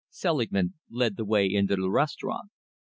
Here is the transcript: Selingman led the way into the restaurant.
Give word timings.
Selingman 0.09 0.73
led 0.89 1.15
the 1.15 1.25
way 1.25 1.45
into 1.45 1.75
the 1.75 1.87
restaurant. 1.91 2.49